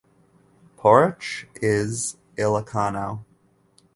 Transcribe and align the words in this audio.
Poarch 0.79 1.45
is 1.61 2.17
Ilocano. 2.35 3.23